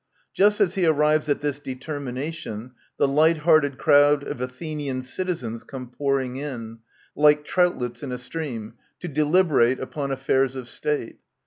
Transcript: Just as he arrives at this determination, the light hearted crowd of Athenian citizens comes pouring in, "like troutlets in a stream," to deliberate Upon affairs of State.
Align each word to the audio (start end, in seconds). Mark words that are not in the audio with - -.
Just 0.33 0.59
as 0.59 0.73
he 0.73 0.87
arrives 0.87 1.29
at 1.29 1.41
this 1.41 1.59
determination, 1.59 2.71
the 2.97 3.07
light 3.07 3.37
hearted 3.37 3.77
crowd 3.77 4.23
of 4.23 4.41
Athenian 4.41 5.03
citizens 5.03 5.63
comes 5.63 5.93
pouring 5.95 6.37
in, 6.37 6.79
"like 7.15 7.45
troutlets 7.45 8.01
in 8.01 8.11
a 8.11 8.17
stream," 8.17 8.73
to 8.99 9.07
deliberate 9.07 9.79
Upon 9.79 10.09
affairs 10.09 10.55
of 10.55 10.67
State. 10.67 11.19